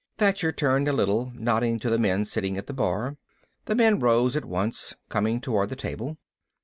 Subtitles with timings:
[0.17, 3.17] Thacher turned a little, nodding to the men sitting at the bar.
[3.65, 6.17] The men rose at once, coming toward the table.